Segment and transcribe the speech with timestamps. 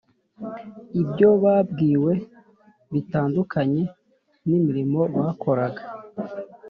[1.01, 2.13] Ibyo babwiwe
[2.93, 3.83] bitandukanye
[4.47, 5.81] n’imirimo bakoraga